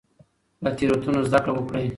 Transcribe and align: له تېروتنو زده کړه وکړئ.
له 0.63 0.69
تېروتنو 0.77 1.19
زده 1.27 1.39
کړه 1.43 1.53
وکړئ. 1.55 1.85